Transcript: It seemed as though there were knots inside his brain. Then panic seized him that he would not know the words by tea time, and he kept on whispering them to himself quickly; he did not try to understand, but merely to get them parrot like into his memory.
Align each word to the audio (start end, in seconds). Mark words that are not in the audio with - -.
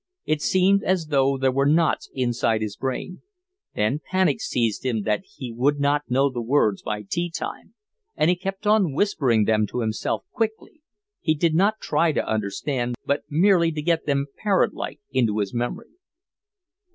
It 0.25 0.41
seemed 0.41 0.83
as 0.83 1.09
though 1.09 1.37
there 1.37 1.51
were 1.51 1.67
knots 1.67 2.09
inside 2.15 2.63
his 2.63 2.75
brain. 2.75 3.21
Then 3.75 3.99
panic 4.03 4.41
seized 4.41 4.83
him 4.83 5.03
that 5.03 5.21
he 5.35 5.53
would 5.53 5.79
not 5.79 6.09
know 6.09 6.27
the 6.31 6.41
words 6.41 6.81
by 6.81 7.03
tea 7.03 7.29
time, 7.29 7.75
and 8.17 8.27
he 8.27 8.35
kept 8.35 8.65
on 8.65 8.93
whispering 8.93 9.43
them 9.45 9.67
to 9.67 9.81
himself 9.81 10.23
quickly; 10.31 10.81
he 11.19 11.35
did 11.35 11.53
not 11.53 11.79
try 11.81 12.13
to 12.13 12.27
understand, 12.27 12.95
but 13.05 13.21
merely 13.29 13.71
to 13.71 13.81
get 13.83 14.07
them 14.07 14.25
parrot 14.41 14.73
like 14.73 14.99
into 15.11 15.37
his 15.37 15.53
memory. 15.53 15.91